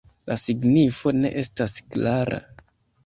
La 0.29 0.37
signifo 0.43 1.13
ne 1.17 1.33
estas 1.43 1.77
klara. 1.93 2.41